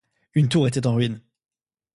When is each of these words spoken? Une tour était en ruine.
Une 0.33 0.49
tour 0.49 0.67
était 0.67 0.87
en 0.87 0.95
ruine. 0.95 1.21